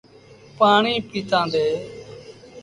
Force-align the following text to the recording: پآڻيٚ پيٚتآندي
پآڻيٚ 0.57 1.05
پيٚتآندي 1.09 1.67